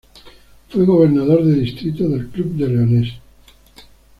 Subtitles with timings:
[0.69, 3.13] Fue Gobernador de Distrito del Club de Leones.